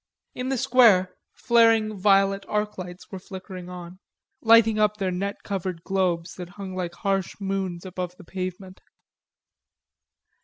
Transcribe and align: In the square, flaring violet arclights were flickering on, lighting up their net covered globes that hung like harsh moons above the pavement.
In 0.33 0.49
the 0.49 0.57
square, 0.57 1.13
flaring 1.35 1.95
violet 1.95 2.43
arclights 2.47 3.11
were 3.11 3.19
flickering 3.19 3.69
on, 3.69 3.99
lighting 4.41 4.79
up 4.79 4.97
their 4.97 5.11
net 5.11 5.43
covered 5.43 5.83
globes 5.83 6.33
that 6.37 6.49
hung 6.57 6.73
like 6.75 6.95
harsh 6.95 7.35
moons 7.39 7.85
above 7.85 8.15
the 8.17 8.23
pavement. 8.23 8.81